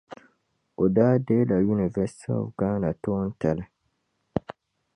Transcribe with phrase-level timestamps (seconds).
[0.83, 3.65] O daa deei la University of Ghana toon tali.